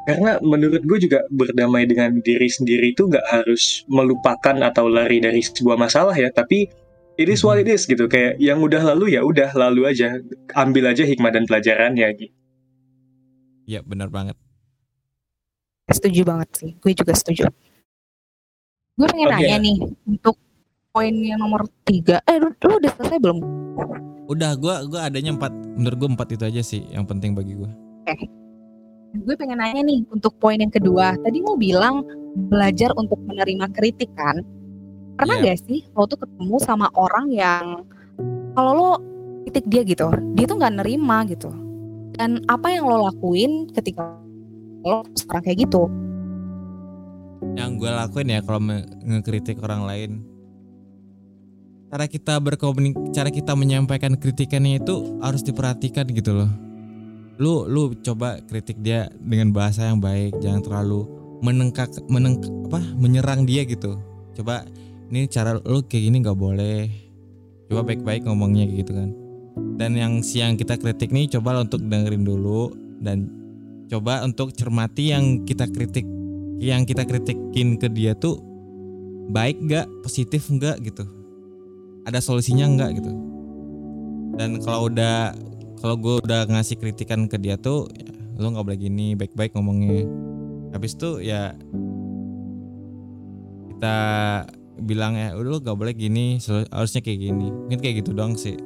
karena 0.02 0.42
menurut 0.42 0.82
gue 0.82 0.98
juga 1.06 1.22
berdamai 1.30 1.86
dengan 1.86 2.18
diri 2.26 2.50
sendiri 2.50 2.90
itu 2.90 3.06
nggak 3.06 3.26
harus 3.30 3.86
melupakan 3.86 4.58
atau 4.66 4.90
lari 4.90 5.22
dari 5.22 5.38
sebuah 5.38 5.78
masalah 5.78 6.18
ya 6.18 6.26
tapi 6.34 6.66
it 7.14 7.30
is 7.30 7.46
what 7.46 7.54
it 7.54 7.70
is 7.70 7.86
gitu 7.86 8.10
kayak 8.10 8.34
yang 8.42 8.58
udah 8.58 8.82
lalu 8.82 9.14
ya 9.14 9.22
udah 9.22 9.54
lalu 9.54 9.86
aja 9.86 10.18
ambil 10.58 10.90
aja 10.90 11.06
hikmah 11.06 11.30
dan 11.30 11.46
pelajarannya 11.46 12.10
gitu 12.18 12.34
Iya 13.66 13.80
benar 13.86 14.10
banget. 14.10 14.36
Setuju 15.90 16.22
banget 16.26 16.48
sih. 16.56 16.70
Gue 16.82 16.92
juga 16.94 17.14
setuju. 17.14 17.46
Gue 18.98 19.06
pengen 19.08 19.28
Oke. 19.30 19.34
nanya 19.38 19.56
nih 19.62 19.76
untuk 20.06 20.36
poin 20.92 21.14
yang 21.24 21.40
nomor 21.40 21.64
tiga. 21.88 22.20
Eh, 22.28 22.36
lu, 22.36 22.52
lu 22.52 22.72
udah 22.76 22.92
selesai 23.00 23.18
belum? 23.18 23.38
Udah 24.28 24.54
gua 24.60 24.84
gua 24.84 25.08
adanya 25.08 25.32
empat 25.32 25.52
menurut 25.74 25.96
gua 25.96 26.10
empat 26.12 26.28
itu 26.36 26.44
aja 26.44 26.62
sih 26.62 26.84
yang 26.92 27.08
penting 27.08 27.32
bagi 27.32 27.56
gua. 27.56 27.72
Gue 29.12 29.36
pengen 29.36 29.60
nanya 29.60 29.84
nih 29.84 30.08
untuk 30.08 30.32
poin 30.40 30.56
yang 30.56 30.72
kedua. 30.72 31.12
Tadi 31.20 31.44
mau 31.44 31.52
bilang 31.52 32.00
belajar 32.48 32.96
untuk 32.96 33.20
menerima 33.28 33.68
kritik 33.76 34.08
kan? 34.16 34.40
Pernah 35.20 35.36
Iya. 35.44 35.52
gak 35.52 35.68
sih 35.68 35.84
lo 35.92 36.08
tuh 36.08 36.16
ketemu 36.16 36.56
sama 36.64 36.88
orang 36.96 37.28
yang 37.28 37.84
kalau 38.56 38.72
lo 38.72 38.90
kritik 39.44 39.68
dia 39.68 39.84
gitu, 39.84 40.08
dia 40.32 40.48
tuh 40.48 40.56
nggak 40.56 40.80
nerima 40.80 41.28
gitu. 41.28 41.52
Dan 42.16 42.40
apa 42.48 42.72
yang 42.72 42.88
lo 42.88 43.04
lakuin 43.04 43.68
ketika 43.76 44.16
lo 44.80 45.04
sekarang 45.12 45.44
kayak 45.44 45.68
gitu? 45.68 45.92
Yang 47.52 47.84
gue 47.84 47.90
lakuin 47.92 48.28
ya 48.32 48.40
kalau 48.40 48.60
ngekritik 49.04 49.60
orang 49.60 49.84
lain 49.84 50.10
cara 51.92 52.08
kita 52.08 52.40
berkomunik 52.40 52.96
cara 53.12 53.28
kita 53.28 53.52
menyampaikan 53.52 54.16
kritikannya 54.16 54.80
itu 54.80 55.20
harus 55.20 55.44
diperhatikan 55.44 56.08
gitu 56.08 56.32
loh. 56.32 56.48
Lu 57.36 57.68
lu 57.68 57.92
coba 58.00 58.40
kritik 58.48 58.80
dia 58.80 59.12
dengan 59.20 59.52
bahasa 59.52 59.92
yang 59.92 60.00
baik, 60.00 60.40
jangan 60.40 60.64
terlalu 60.64 61.04
menengkak 61.44 61.92
meneng 62.08 62.40
apa 62.72 62.80
menyerang 62.96 63.44
dia 63.44 63.68
gitu. 63.68 64.00
Coba 64.32 64.64
ini 65.12 65.28
cara 65.28 65.60
lu 65.60 65.84
kayak 65.84 66.02
gini 66.08 66.16
nggak 66.24 66.38
boleh. 66.40 66.88
Coba 67.68 67.84
baik-baik 67.84 68.24
ngomongnya 68.24 68.72
gitu 68.72 68.96
kan. 68.96 69.12
Dan 69.76 69.92
yang 69.92 70.24
siang 70.24 70.56
kita 70.56 70.80
kritik 70.80 71.12
nih 71.12 71.28
coba 71.28 71.60
untuk 71.60 71.84
dengerin 71.84 72.24
dulu 72.24 72.72
dan 73.04 73.28
coba 73.92 74.24
untuk 74.24 74.56
cermati 74.56 75.12
yang 75.12 75.44
kita 75.44 75.68
kritik 75.68 76.08
yang 76.56 76.88
kita 76.88 77.04
kritikin 77.04 77.76
ke 77.76 77.92
dia 77.92 78.16
tuh 78.16 78.40
baik 79.28 79.60
nggak 79.60 79.84
positif 80.00 80.48
nggak 80.48 80.80
gitu 80.88 81.21
ada 82.06 82.18
solusinya 82.18 82.66
nggak 82.66 82.90
gitu 83.02 83.12
dan 84.36 84.58
kalau 84.64 84.88
udah 84.88 85.36
kalau 85.82 85.98
gue 85.98 86.14
udah 86.22 86.46
ngasih 86.46 86.78
kritikan 86.78 87.26
ke 87.26 87.36
dia 87.36 87.58
tuh 87.58 87.90
ya, 87.94 88.08
lo 88.38 88.54
nggak 88.54 88.64
boleh 88.64 88.78
gini 88.80 89.18
baik-baik 89.18 89.52
ngomongnya 89.54 90.06
habis 90.72 90.96
itu 90.96 91.20
ya 91.20 91.52
kita 93.76 93.96
bilang 94.82 95.14
ya 95.18 95.36
udah 95.36 95.50
lo 95.52 95.58
nggak 95.60 95.78
boleh 95.78 95.94
gini 95.94 96.40
harusnya 96.72 97.00
kayak 97.04 97.20
gini 97.30 97.48
mungkin 97.50 97.78
kayak 97.82 97.96
gitu 98.04 98.12
dong 98.14 98.34
sih 98.38 98.56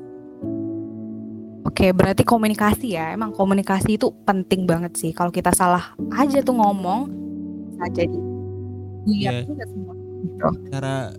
Oke, 1.66 1.92
berarti 1.92 2.24
komunikasi 2.24 2.96
ya. 2.96 3.12
Emang 3.12 3.36
komunikasi 3.36 4.00
itu 4.00 4.08
penting 4.24 4.64
banget 4.64 4.96
sih. 4.96 5.12
Kalau 5.12 5.28
kita 5.28 5.52
salah 5.52 5.92
aja 6.14 6.40
tuh 6.40 6.56
ngomong, 6.56 7.10
bisa 7.68 7.84
jadi 7.92 8.18
Iya. 9.04 9.44
juga 9.44 9.64
semua. 9.68 9.92
Gitu. 10.24 10.48
cara 10.72 11.12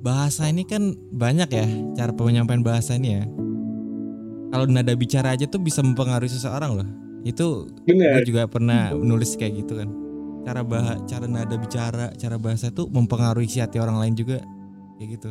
bahasa 0.00 0.48
ini 0.48 0.64
kan 0.64 0.96
banyak 1.12 1.48
ya 1.52 1.66
cara 1.96 2.12
penyampaian 2.16 2.64
bahasa 2.64 2.96
ini 2.96 3.20
ya. 3.20 3.24
Kalau 4.50 4.66
nada 4.66 4.96
bicara 4.98 5.36
aja 5.36 5.46
tuh 5.46 5.62
bisa 5.62 5.84
mempengaruhi 5.84 6.32
seseorang 6.32 6.72
loh. 6.74 6.88
Itu 7.22 7.70
bener. 7.84 8.18
gue 8.18 8.34
juga 8.34 8.48
pernah 8.50 8.90
nulis 8.96 9.36
kayak 9.36 9.62
gitu 9.64 9.78
kan. 9.78 9.88
Cara 10.42 10.64
bah 10.64 10.96
cara 11.04 11.28
nada 11.28 11.54
bicara 11.54 12.10
cara 12.16 12.40
bahasa 12.40 12.72
tuh 12.72 12.88
mempengaruhi 12.88 13.46
si 13.46 13.60
hati 13.60 13.78
orang 13.78 14.00
lain 14.00 14.14
juga 14.16 14.40
kayak 14.98 15.20
gitu. 15.20 15.30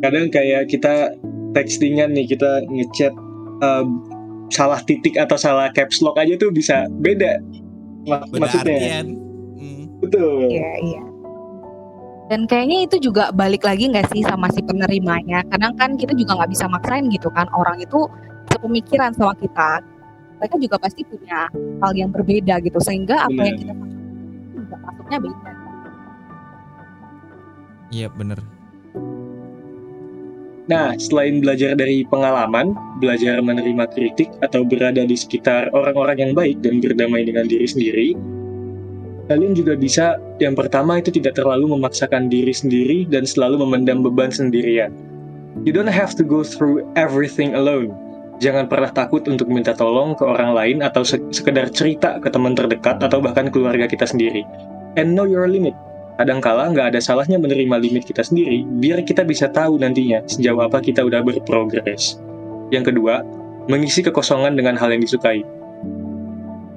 Kadang 0.00 0.32
kayak 0.32 0.70
kita 0.70 1.12
textingan 1.52 2.14
nih 2.14 2.30
kita 2.30 2.64
ngechat 2.70 3.12
um, 3.60 4.06
salah 4.48 4.80
titik 4.86 5.18
atau 5.18 5.36
salah 5.36 5.68
caps 5.74 6.00
lock 6.00 6.16
aja 6.16 6.38
tuh 6.38 6.54
bisa 6.54 6.86
beda. 7.02 7.42
Mak- 8.08 8.30
beda 8.32 8.40
maksudnya. 8.40 8.78
artian. 8.80 9.06
Hmm, 9.60 9.84
betul. 10.00 10.48
Iya, 10.48 10.70
iya. 10.80 11.09
Dan 12.30 12.46
kayaknya 12.46 12.86
itu 12.86 13.10
juga 13.10 13.34
balik 13.34 13.66
lagi 13.66 13.90
nggak 13.90 14.14
sih 14.14 14.22
sama 14.22 14.46
si 14.54 14.62
penerimanya. 14.62 15.42
Kadang 15.50 15.74
kan 15.74 15.98
kita 15.98 16.14
juga 16.14 16.38
nggak 16.38 16.50
bisa 16.54 16.70
maksain 16.70 17.10
gitu 17.10 17.26
kan. 17.34 17.50
Orang 17.50 17.82
itu 17.82 18.06
sepemikiran 18.54 19.10
sama 19.18 19.34
kita. 19.34 19.82
Mereka 20.38 20.56
juga 20.62 20.76
pasti 20.78 21.02
punya 21.02 21.50
hal 21.82 21.92
yang 21.98 22.14
berbeda 22.14 22.62
gitu. 22.62 22.78
Sehingga 22.78 23.26
apa 23.26 23.34
Benar. 23.34 23.46
yang 23.50 23.58
kita 23.58 23.74
juga 24.54 24.76
masuknya 24.78 25.18
beda. 25.18 25.50
iya 27.90 28.06
bener 28.06 28.38
Nah, 30.70 30.94
selain 31.02 31.42
belajar 31.42 31.74
dari 31.74 32.06
pengalaman, 32.06 32.78
belajar 33.02 33.42
menerima 33.42 33.90
kritik, 33.90 34.30
atau 34.38 34.62
berada 34.62 35.02
di 35.02 35.18
sekitar 35.18 35.66
orang-orang 35.74 36.30
yang 36.30 36.32
baik 36.38 36.62
dan 36.62 36.78
berdamai 36.78 37.26
dengan 37.26 37.50
diri 37.50 37.66
sendiri, 37.66 38.14
kalian 39.30 39.54
juga 39.54 39.78
bisa, 39.78 40.18
yang 40.42 40.58
pertama 40.58 40.98
itu 40.98 41.14
tidak 41.14 41.38
terlalu 41.38 41.78
memaksakan 41.78 42.26
diri 42.26 42.50
sendiri 42.50 43.06
dan 43.06 43.22
selalu 43.22 43.62
memendam 43.62 44.02
beban 44.02 44.34
sendirian. 44.34 44.90
You 45.62 45.70
don't 45.70 45.86
have 45.86 46.18
to 46.18 46.26
go 46.26 46.42
through 46.42 46.82
everything 46.98 47.54
alone. 47.54 47.94
Jangan 48.42 48.66
pernah 48.66 48.90
takut 48.90 49.22
untuk 49.30 49.46
minta 49.46 49.70
tolong 49.70 50.18
ke 50.18 50.26
orang 50.26 50.50
lain 50.50 50.76
atau 50.82 51.06
se- 51.06 51.22
sekedar 51.30 51.70
cerita 51.70 52.18
ke 52.18 52.26
teman 52.26 52.58
terdekat 52.58 52.98
atau 52.98 53.22
bahkan 53.22 53.46
keluarga 53.54 53.86
kita 53.86 54.02
sendiri. 54.02 54.42
And 54.98 55.14
know 55.14 55.30
your 55.30 55.46
limit. 55.46 55.78
Kadangkala 56.18 56.74
nggak 56.74 56.96
ada 56.96 57.00
salahnya 57.00 57.38
menerima 57.38 57.76
limit 57.78 58.10
kita 58.10 58.26
sendiri, 58.26 58.66
biar 58.82 59.06
kita 59.06 59.22
bisa 59.22 59.46
tahu 59.46 59.78
nantinya 59.78 60.26
sejauh 60.26 60.58
apa 60.58 60.82
kita 60.82 61.06
udah 61.06 61.22
berprogres. 61.22 62.18
Yang 62.74 62.92
kedua, 62.92 63.22
mengisi 63.70 64.02
kekosongan 64.02 64.58
dengan 64.58 64.74
hal 64.74 64.90
yang 64.90 65.04
disukai. 65.04 65.46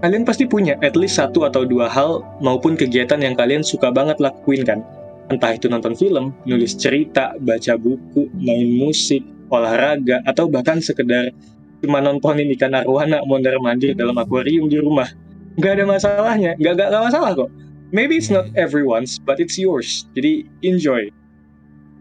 Kalian 0.04 0.28
pasti 0.28 0.44
punya 0.44 0.76
at 0.84 1.00
least 1.00 1.16
satu 1.16 1.48
atau 1.48 1.64
dua 1.64 1.88
hal 1.88 2.28
maupun 2.44 2.76
kegiatan 2.76 3.24
yang 3.24 3.40
kalian 3.40 3.64
suka 3.64 3.88
banget 3.88 4.20
lakuin 4.20 4.68
kan? 4.68 4.84
Entah 5.32 5.56
itu 5.56 5.72
nonton 5.72 5.96
film, 5.96 6.36
nulis 6.44 6.76
cerita, 6.76 7.32
baca 7.40 7.80
buku, 7.80 8.28
main 8.36 8.68
musik, 8.68 9.24
olahraga, 9.48 10.20
atau 10.28 10.52
bahkan 10.52 10.84
sekedar 10.84 11.32
cuma 11.80 12.04
nontonin 12.04 12.52
ikan 12.52 12.76
arwana 12.76 13.24
mondar-mandir 13.24 13.96
dalam 13.96 14.20
akuarium 14.20 14.68
di 14.68 14.84
rumah. 14.84 15.08
Nggak 15.56 15.72
ada 15.72 15.84
masalahnya, 15.88 16.52
nggak, 16.60 16.74
nggak, 16.76 16.88
nggak 16.92 17.04
masalah 17.08 17.32
kok. 17.40 17.50
Maybe 17.96 18.20
it's 18.20 18.28
not 18.28 18.52
everyone's, 18.60 19.24
but 19.24 19.40
it's 19.40 19.56
yours. 19.56 20.04
Jadi 20.20 20.44
enjoy. 20.68 21.16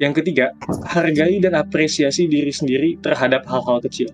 Yang 0.03 0.27
ketiga, 0.27 0.51
hargai 0.91 1.39
dan 1.39 1.55
apresiasi 1.55 2.27
diri 2.27 2.51
sendiri 2.51 2.99
terhadap 2.99 3.47
hal-hal 3.47 3.79
kecil. 3.79 4.11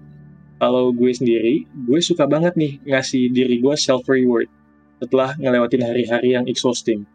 Kalau 0.58 0.90
gue 0.90 1.12
sendiri, 1.14 1.62
gue 1.66 2.00
suka 2.02 2.26
banget 2.26 2.58
nih 2.58 2.82
ngasih 2.82 3.30
diri 3.30 3.62
gue 3.62 3.74
self-reward 3.78 4.50
setelah 4.98 5.38
ngelewatin 5.38 5.86
hari-hari 5.86 6.34
yang 6.34 6.44
exhausting. 6.50 7.06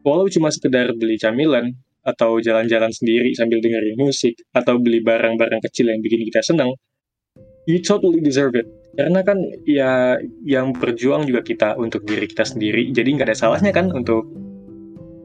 Walau 0.00 0.24
cuma 0.32 0.48
sekedar 0.48 0.96
beli 0.96 1.20
camilan, 1.20 1.76
atau 2.08 2.40
jalan-jalan 2.40 2.88
sendiri 2.88 3.36
sambil 3.36 3.60
dengerin 3.60 4.00
musik, 4.00 4.40
atau 4.56 4.80
beli 4.80 5.04
barang-barang 5.04 5.60
kecil 5.68 5.92
yang 5.92 6.00
bikin 6.00 6.24
kita 6.32 6.40
senang, 6.40 6.72
you 7.68 7.76
totally 7.84 8.24
deserve 8.24 8.56
it. 8.56 8.64
Karena 8.96 9.20
kan 9.20 9.36
ya 9.68 10.16
yang 10.48 10.72
berjuang 10.72 11.28
juga 11.28 11.44
kita 11.44 11.76
untuk 11.76 12.08
diri 12.08 12.24
kita 12.24 12.48
sendiri, 12.48 12.88
jadi 12.88 13.04
nggak 13.04 13.28
ada 13.28 13.36
salahnya 13.36 13.70
kan 13.76 13.92
untuk 13.92 14.24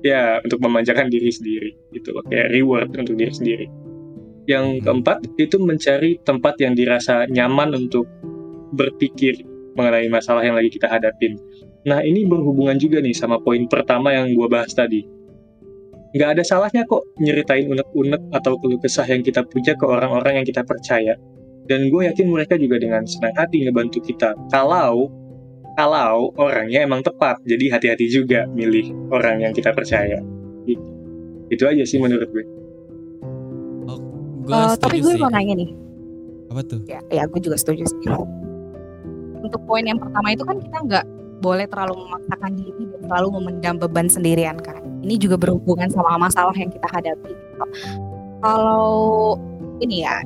ya 0.03 0.43
untuk 0.43 0.59
memanjakan 0.59 1.07
diri 1.07 1.31
sendiri 1.31 1.71
gitu 1.95 2.11
loh, 2.11 2.27
kayak 2.27 2.51
reward 2.51 2.91
untuk 2.91 3.15
diri 3.15 3.31
sendiri. 3.31 3.65
Yang 4.43 4.83
keempat 4.83 5.23
itu 5.39 5.55
mencari 5.61 6.19
tempat 6.27 6.59
yang 6.59 6.75
dirasa 6.75 7.23
nyaman 7.31 7.75
untuk 7.75 8.03
berpikir 8.75 9.39
mengenai 9.77 10.09
masalah 10.11 10.43
yang 10.43 10.57
lagi 10.57 10.73
kita 10.73 10.89
hadapin. 10.89 11.39
Nah 11.87 11.99
ini 12.03 12.23
berhubungan 12.27 12.79
juga 12.79 12.99
nih 13.03 13.15
sama 13.15 13.39
poin 13.39 13.67
pertama 13.67 14.11
yang 14.11 14.31
gue 14.31 14.47
bahas 14.47 14.71
tadi. 14.71 15.03
Nggak 16.13 16.29
ada 16.39 16.43
salahnya 16.45 16.85
kok 16.85 17.01
nyeritain 17.17 17.67
unek-unek 17.73 18.21
atau 18.37 18.53
keluh 18.61 18.77
kesah 18.77 19.07
yang 19.09 19.25
kita 19.25 19.41
punya 19.49 19.73
ke 19.73 19.85
orang-orang 19.87 20.41
yang 20.41 20.47
kita 20.47 20.61
percaya. 20.61 21.17
Dan 21.63 21.89
gue 21.89 22.05
yakin 22.05 22.27
mereka 22.27 22.59
juga 22.59 22.77
dengan 22.77 23.07
senang 23.07 23.33
hati 23.33 23.63
ngebantu 23.65 24.03
kita. 24.03 24.35
Kalau 24.51 25.09
kalau 25.73 26.29
orangnya 26.37 26.85
emang 26.85 27.01
tepat, 27.01 27.41
jadi 27.49 27.73
hati-hati 27.73 28.05
juga 28.05 28.45
milih 28.45 28.93
orang 29.09 29.41
yang 29.41 29.53
kita 29.57 29.73
percaya. 29.73 30.21
Gitu. 30.69 30.85
Itu 31.49 31.65
aja 31.65 31.81
sih 31.81 31.97
menurut 31.97 32.29
gue. 32.29 32.45
Gue 34.43 34.53
Eh, 34.53 34.75
tapi 34.77 34.97
gue 34.99 35.13
sih 35.15 35.21
mau 35.21 35.31
nanya 35.31 35.55
nih. 35.55 35.69
apa 36.47 36.61
tuh 36.61 36.79
Ya, 36.85 36.99
ya 37.09 37.23
gue 37.25 37.39
juga 37.39 37.57
setuju 37.57 37.83
sih. 37.83 38.09
Untuk 39.39 39.59
poin 39.63 39.83
yang 39.83 39.97
pertama 39.97 40.31
itu 40.31 40.43
kan 40.43 40.59
kita 40.59 40.77
nggak 40.79 41.05
boleh 41.39 41.65
terlalu 41.67 41.99
memaksakan 41.99 42.51
diri 42.55 42.83
dan 42.87 42.99
terlalu 43.03 43.27
memendam 43.35 43.75
beban 43.75 44.07
sendirian 44.07 44.55
kan. 44.59 44.79
Ini 45.01 45.19
juga 45.19 45.35
berhubungan 45.35 45.91
sama 45.91 46.15
masalah 46.17 46.55
yang 46.55 46.71
kita 46.71 46.87
hadapi. 46.87 47.31
gitu. 47.31 47.65
Kalau 48.39 49.35
ini 49.79 50.03
ya, 50.03 50.23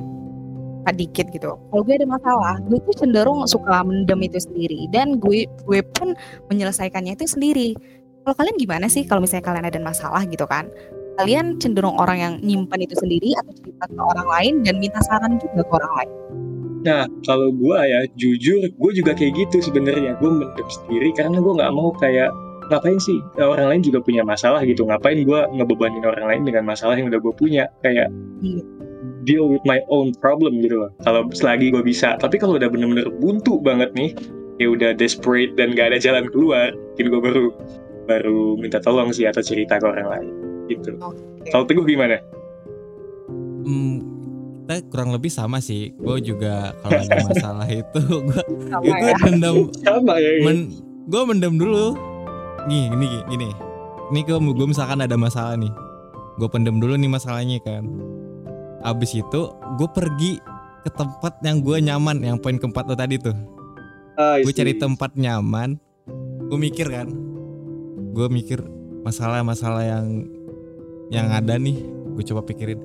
cerita 0.88 0.92
dikit 0.94 1.26
gitu. 1.28 1.50
Kalau 1.58 1.82
gue 1.84 1.94
ada 1.94 2.08
masalah, 2.08 2.54
gue 2.64 2.78
tuh 2.80 2.94
cenderung 2.96 3.44
suka 3.44 3.84
mendem 3.84 4.20
itu 4.24 4.38
sendiri 4.40 4.88
dan 4.88 5.20
gue 5.20 5.44
gue 5.66 5.80
pun 5.92 6.16
menyelesaikannya 6.48 7.12
itu 7.12 7.28
sendiri. 7.28 7.76
Kalau 8.24 8.34
kalian 8.36 8.56
gimana 8.60 8.86
sih 8.88 9.04
kalau 9.04 9.24
misalnya 9.24 9.44
kalian 9.44 9.66
ada 9.68 9.80
masalah 9.80 10.22
gitu 10.24 10.44
kan? 10.48 10.68
Kalian 11.18 11.58
cenderung 11.58 11.98
orang 11.98 12.18
yang 12.22 12.34
nyimpan 12.46 12.78
itu 12.86 12.94
sendiri 12.94 13.34
atau 13.42 13.50
cerita 13.58 13.90
ke 13.90 13.98
orang 13.98 14.28
lain 14.38 14.54
dan 14.62 14.78
minta 14.78 15.02
saran 15.02 15.34
juga 15.42 15.66
ke 15.66 15.72
orang 15.74 15.92
lain? 15.98 16.12
Nah, 16.86 17.02
kalau 17.26 17.50
gue 17.50 17.78
ya 17.90 18.00
jujur, 18.14 18.62
gue 18.70 18.92
juga 18.94 19.18
kayak 19.18 19.34
gitu 19.34 19.58
sebenarnya. 19.58 20.14
Gue 20.22 20.30
mendem 20.30 20.68
sendiri 20.70 21.10
karena 21.18 21.42
gue 21.42 21.52
nggak 21.58 21.74
mau 21.74 21.90
kayak 21.98 22.30
ngapain 22.70 23.02
sih 23.02 23.18
orang 23.34 23.66
lain 23.66 23.82
juga 23.82 23.98
punya 23.98 24.22
masalah 24.22 24.62
gitu. 24.62 24.86
Ngapain 24.86 25.18
gue 25.26 25.40
ngebebanin 25.58 26.06
orang 26.06 26.26
lain 26.30 26.42
dengan 26.46 26.70
masalah 26.70 26.94
yang 26.94 27.10
udah 27.10 27.18
gue 27.18 27.34
punya 27.34 27.66
kayak 27.82 28.14
Iya. 28.38 28.62
deal 29.26 29.50
with 29.50 29.64
my 29.66 29.82
own 29.90 30.14
problem 30.22 30.62
gitu 30.62 30.86
loh. 30.86 30.90
Kalau 31.02 31.26
selagi 31.34 31.74
gue 31.74 31.82
bisa. 31.82 32.14
Tapi 32.14 32.38
kalau 32.38 32.62
udah 32.62 32.70
bener-bener 32.70 33.10
buntu 33.18 33.58
banget 33.58 33.90
nih, 33.98 34.14
ya 34.62 34.70
udah 34.70 34.94
desperate 34.94 35.58
dan 35.58 35.74
gak 35.74 35.90
ada 35.90 35.98
jalan 35.98 36.30
keluar, 36.30 36.70
mungkin 36.94 37.06
gue 37.10 37.20
baru 37.26 37.46
baru 38.08 38.56
minta 38.56 38.78
tolong 38.80 39.12
sih 39.12 39.28
atau 39.28 39.44
cerita 39.44 39.76
ke 39.76 39.84
orang 39.84 40.08
lain 40.08 40.47
gitu. 40.68 40.94
Oke. 41.00 41.48
Kalau 41.48 41.64
teguh 41.64 41.82
gimana? 41.82 42.20
Hmm, 43.64 43.96
kita 44.62 44.84
kurang 44.88 45.10
lebih 45.10 45.28
sama 45.28 45.58
sih. 45.58 45.92
Gue 45.96 46.20
juga 46.20 46.76
kalau 46.80 47.00
ada 47.00 47.18
masalah 47.32 47.68
itu 47.68 48.00
gue 48.04 48.42
itu 48.84 49.04
ya. 49.04 49.16
dendam 49.24 49.56
Sama 49.80 50.14
ya. 50.16 50.30
men, 50.44 50.58
gue 51.08 51.22
mendem 51.24 51.56
dulu 51.56 51.96
nih 52.68 52.92
gini 52.92 53.06
gini 53.26 53.48
ini 54.08 54.20
gue 54.22 54.36
gue 54.36 54.66
misalkan 54.68 55.00
ada 55.00 55.16
masalah 55.16 55.56
nih 55.56 55.72
gue 56.36 56.48
pendem 56.52 56.76
dulu 56.76 57.00
nih 57.00 57.08
masalahnya 57.08 57.56
kan 57.64 57.88
abis 58.84 59.16
itu 59.16 59.40
gue 59.80 59.88
pergi 59.88 60.36
ke 60.84 60.90
tempat 60.92 61.40
yang 61.40 61.64
gue 61.64 61.80
nyaman 61.80 62.20
yang 62.20 62.36
poin 62.36 62.60
keempat 62.60 62.84
lo 62.84 62.94
tadi 62.94 63.16
tuh 63.16 63.32
Ah, 64.18 64.36
I 64.36 64.44
gue 64.44 64.52
cari 64.52 64.76
tempat 64.76 65.16
nyaman 65.16 65.80
gue 66.50 66.58
mikir 66.58 66.92
kan 66.92 67.08
gue 68.12 68.26
mikir 68.28 68.60
masalah-masalah 69.00 69.84
yang 69.86 70.28
yang 71.08 71.32
ada 71.32 71.56
nih 71.56 71.76
gue 72.14 72.24
coba 72.26 72.42
pikirin 72.44 72.80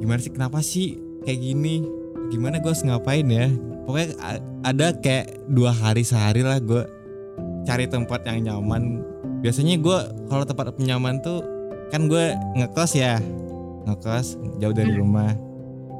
gimana 0.00 0.18
sih 0.18 0.32
kenapa 0.32 0.58
sih 0.64 0.96
kayak 1.22 1.40
gini? 1.40 1.84
Gimana 2.32 2.56
gue 2.56 2.72
harus 2.72 2.80
ngapain 2.80 3.28
ya? 3.28 3.52
Pokoknya 3.84 4.16
ada 4.64 4.96
kayak 4.96 5.44
dua 5.52 5.76
hari 5.76 6.00
sehari 6.00 6.40
lah 6.40 6.56
gue 6.56 6.80
cari 7.68 7.84
tempat 7.84 8.24
yang 8.24 8.48
nyaman. 8.48 9.04
Biasanya 9.44 9.76
gue 9.76 9.98
kalau 10.32 10.44
tempat 10.48 10.72
nyaman 10.80 11.20
tuh 11.20 11.44
kan 11.92 12.08
gue 12.08 12.32
ngekos 12.56 12.96
ya 12.96 13.20
ngekos 13.84 14.40
jauh 14.56 14.72
dari 14.72 14.96
rumah. 14.96 15.36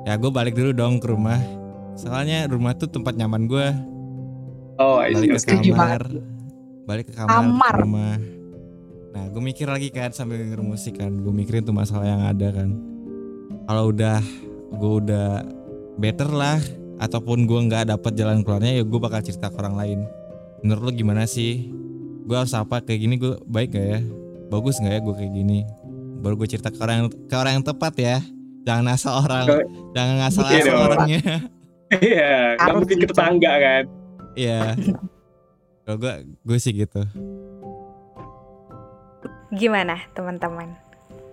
Ya 0.09 0.17
gue 0.17 0.33
balik 0.33 0.57
dulu 0.57 0.73
dong 0.73 0.97
ke 0.97 1.13
rumah. 1.13 1.41
Soalnya 1.93 2.49
rumah 2.49 2.73
tuh 2.73 2.89
tempat 2.89 3.13
nyaman 3.21 3.45
gue 3.45 3.69
Oh, 4.81 4.97
balik 4.97 5.45
ke 5.45 5.61
kamar 5.61 6.09
balik 6.89 7.13
ke 7.13 7.15
kamar, 7.15 7.37
Kamar. 7.37 7.75
ke 7.77 7.83
rumah 7.85 8.17
nah 9.11 9.27
gue 9.27 9.43
mikir 9.43 9.67
lagi 9.67 9.91
kan 9.91 10.11
sambil 10.11 10.39
denger 10.39 10.61
musik 10.61 10.97
kan. 10.97 11.11
Gue 11.17 11.31
mikirin 11.31 11.63
tuh 11.63 11.75
masalah 11.75 12.07
yang 12.07 12.23
ada 12.23 12.49
kan. 12.51 12.71
Kalau 13.65 13.91
udah 13.91 14.19
gue 14.71 14.93
udah 15.03 15.29
better 15.97 16.31
lah 16.31 16.59
ataupun 16.97 17.45
gue 17.45 17.59
nggak 17.67 17.91
dapat 17.91 18.13
jalan 18.15 18.41
keluarnya 18.41 18.79
ya 18.79 18.85
gue 18.85 19.01
bakal 19.01 19.19
cerita 19.21 19.51
ke 19.51 19.57
orang 19.59 19.75
lain. 19.75 19.99
Menurut 20.63 20.83
lo 20.83 20.93
gimana 20.93 21.25
sih? 21.25 21.67
Gue 22.23 22.37
harus 22.37 22.53
apa? 22.53 22.79
Kayak 22.79 23.01
gini 23.01 23.15
gue 23.17 23.35
baik 23.45 23.75
gak 23.75 23.87
ya? 23.89 24.01
Bagus 24.47 24.79
nggak 24.79 24.95
ya 24.95 25.01
gue 25.01 25.15
kayak 25.17 25.33
gini? 25.33 25.59
Baru 26.21 26.37
gue 26.37 26.47
cerita 26.47 26.69
ke 26.69 26.79
orang 26.79 27.09
ke 27.09 27.35
orang 27.35 27.53
yang 27.59 27.67
tepat 27.67 27.95
ya. 27.97 28.19
Jangan 28.61 28.87
asal 28.93 29.13
orang 29.19 29.47
Ke- 29.49 29.67
jangan 29.97 30.15
ngasal 30.21 30.45
Iya 30.45 30.61
asal 30.61 30.77
orangnya. 30.79 31.23
Iya, 31.91 32.31
nggak 32.55 32.61
Harus 32.63 32.79
mungkin 32.79 32.97
ke 32.97 33.03
gitu. 33.03 33.11
tetangga 33.11 33.53
kan. 33.59 33.85
Iya. 34.39 34.61
Kalau 35.83 35.97
gue 35.99 36.13
gue 36.45 36.59
sih 36.61 36.71
gitu. 36.71 37.03
Gimana 39.51 40.07
teman-teman? 40.15 40.79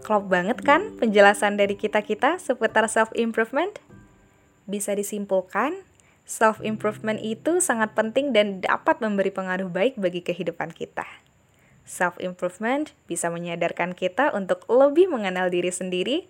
Klop 0.01 0.25
banget 0.25 0.57
kan 0.65 0.97
penjelasan 0.97 1.53
dari 1.53 1.77
kita-kita 1.77 2.41
seputar 2.41 2.89
self-improvement? 2.89 3.77
Bisa 4.65 4.97
disimpulkan, 4.97 5.85
self-improvement 6.25 7.21
itu 7.21 7.61
sangat 7.61 7.93
penting 7.93 8.33
dan 8.33 8.57
dapat 8.57 8.97
memberi 9.05 9.29
pengaruh 9.29 9.69
baik 9.69 10.01
bagi 10.01 10.25
kehidupan 10.25 10.73
kita. 10.73 11.05
Self-improvement 11.85 12.97
bisa 13.05 13.29
menyadarkan 13.29 13.93
kita 13.93 14.33
untuk 14.33 14.65
lebih 14.65 15.13
mengenal 15.13 15.53
diri 15.53 15.69
sendiri, 15.69 16.25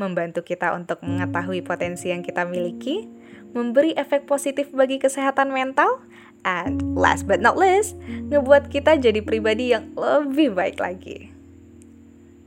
membantu 0.00 0.40
kita 0.40 0.72
untuk 0.72 1.04
mengetahui 1.04 1.60
potensi 1.60 2.08
yang 2.08 2.24
kita 2.24 2.48
miliki, 2.48 3.12
memberi 3.52 3.92
efek 3.92 4.24
positif 4.24 4.72
bagi 4.72 4.96
kesehatan 4.96 5.52
mental, 5.52 6.00
and 6.48 6.80
last 6.96 7.28
but 7.28 7.44
not 7.44 7.54
least, 7.54 7.94
ngebuat 8.32 8.72
kita 8.72 8.96
jadi 8.96 9.20
pribadi 9.20 9.76
yang 9.76 9.92
lebih 9.94 10.56
baik 10.56 10.80
lagi. 10.80 11.35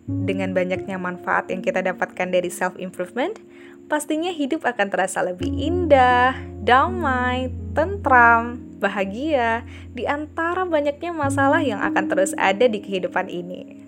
Dengan 0.09 0.57
banyaknya 0.57 0.97
manfaat 0.97 1.53
yang 1.53 1.61
kita 1.61 1.85
dapatkan 1.85 2.33
dari 2.33 2.49
self-improvement, 2.49 3.37
pastinya 3.85 4.33
hidup 4.33 4.65
akan 4.65 4.89
terasa 4.89 5.21
lebih 5.21 5.53
indah, 5.53 6.33
damai, 6.65 7.53
tentram, 7.77 8.57
bahagia 8.81 9.61
di 9.93 10.09
antara 10.09 10.65
banyaknya 10.65 11.13
masalah 11.13 11.61
yang 11.61 11.77
akan 11.85 12.09
terus 12.09 12.33
ada 12.41 12.65
di 12.65 12.81
kehidupan 12.81 13.29
ini. 13.29 13.85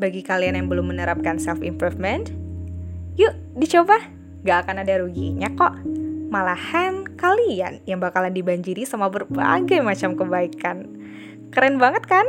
Bagi 0.00 0.24
kalian 0.24 0.56
yang 0.56 0.72
belum 0.72 0.96
menerapkan 0.96 1.36
self-improvement, 1.36 2.32
yuk 3.20 3.36
dicoba. 3.52 4.00
Gak 4.42 4.66
akan 4.66 4.82
ada 4.82 4.98
ruginya 4.98 5.52
kok. 5.54 5.76
Malahan 6.32 7.04
kalian 7.14 7.84
yang 7.84 8.00
bakalan 8.00 8.32
dibanjiri 8.32 8.88
sama 8.88 9.12
berbagai 9.12 9.84
macam 9.84 10.16
kebaikan. 10.16 10.88
Keren 11.52 11.76
banget 11.76 12.08
kan? 12.08 12.26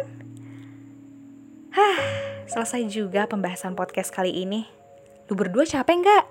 Hah, 1.74 1.98
selesai 2.54 2.86
juga 2.86 3.26
pembahasan 3.26 3.74
podcast 3.74 4.14
kali 4.14 4.30
ini. 4.30 4.70
Lu 5.26 5.34
berdua 5.34 5.66
capek 5.66 6.06
nggak? 6.06 6.24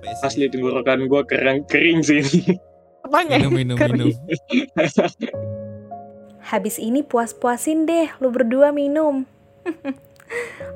Ya 0.00 0.16
Asli 0.24 0.48
tenggorokan 0.48 1.04
gue 1.04 1.22
kering 1.28 1.68
kering 1.68 2.00
sih 2.00 2.24
ini. 2.24 2.56
Apanya? 3.04 3.36
Minum 3.36 3.52
minum 3.52 3.76
minum. 3.76 4.08
Habis 6.48 6.80
ini 6.80 7.04
puas-puasin 7.04 7.84
deh 7.84 8.08
lu 8.16 8.32
berdua 8.32 8.72
minum. 8.72 9.28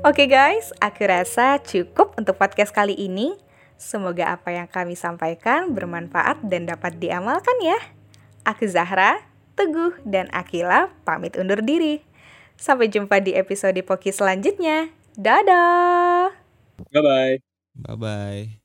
Oke 0.08 0.28
guys, 0.28 0.76
aku 0.84 1.08
rasa 1.08 1.56
cukup 1.64 2.12
untuk 2.20 2.36
podcast 2.36 2.76
kali 2.76 2.92
ini. 2.92 3.32
Semoga 3.80 4.36
apa 4.36 4.52
yang 4.52 4.68
kami 4.68 4.92
sampaikan 4.92 5.72
bermanfaat 5.72 6.44
dan 6.44 6.68
dapat 6.68 7.00
diamalkan 7.00 7.56
ya. 7.64 7.80
Aku 8.44 8.68
Zahra, 8.68 9.24
Teguh, 9.56 9.96
dan 10.04 10.28
Akila 10.36 10.92
pamit 11.08 11.40
undur 11.40 11.64
diri. 11.64 12.11
Sampai 12.62 12.86
jumpa 12.86 13.18
di 13.18 13.34
episode 13.34 13.82
Poki 13.82 14.14
selanjutnya. 14.14 14.86
Dadah! 15.18 16.30
Bye 16.94 17.02
bye. 17.02 17.34
Bye 17.74 17.96
bye. 17.98 18.61